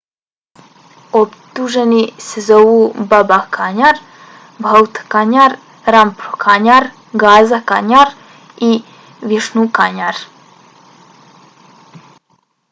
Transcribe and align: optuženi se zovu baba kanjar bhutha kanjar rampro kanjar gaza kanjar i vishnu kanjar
optuženi 1.19 2.03
se 2.27 2.41
zovu 2.47 2.79
baba 3.11 3.37
kanjar 3.57 3.99
bhutha 4.67 5.03
kanjar 5.15 5.51
rampro 5.97 6.31
kanjar 6.47 6.89
gaza 7.25 7.59
kanjar 7.73 8.07
i 8.71 8.71
vishnu 9.33 9.69
kanjar 9.79 10.15